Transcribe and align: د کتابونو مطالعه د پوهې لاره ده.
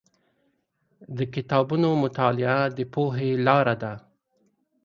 د 1.17 1.19
کتابونو 1.33 1.89
مطالعه 2.03 2.61
د 2.77 2.79
پوهې 2.93 3.29
لاره 3.47 3.75
ده. 3.83 3.93